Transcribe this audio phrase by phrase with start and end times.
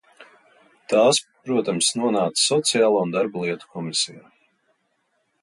[0.93, 1.19] Tās,
[1.49, 4.27] protams, nonāca Sociālo un darba lietu komisijā.